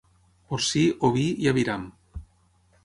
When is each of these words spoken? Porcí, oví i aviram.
Porcí, 0.53 0.81
oví 1.11 1.27
i 1.45 1.51
aviram. 1.53 1.87